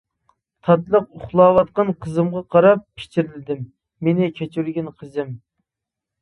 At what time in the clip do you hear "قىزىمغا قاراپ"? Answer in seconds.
2.05-2.81